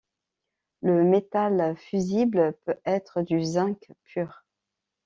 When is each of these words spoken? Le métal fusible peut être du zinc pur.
Le 0.81 1.03
métal 1.03 1.75
fusible 1.77 2.57
peut 2.65 2.79
être 2.85 3.21
du 3.21 3.43
zinc 3.43 3.77
pur. 4.03 4.43